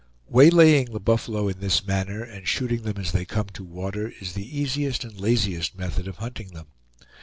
[0.25, 4.33] Waylaying the buffalo in this manner, and shooting them as they come to water, is
[4.33, 6.65] the easiest and laziest method of hunting them.